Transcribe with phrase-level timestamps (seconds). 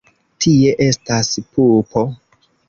[0.45, 1.29] Tie estas
[1.59, 2.05] pupo.